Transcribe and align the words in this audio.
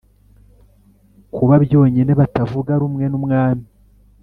kuba 1.35 1.53
byonyine 1.65 2.11
batavuga 2.19 2.71
rumwe 2.81 3.05
numwami 3.11 3.65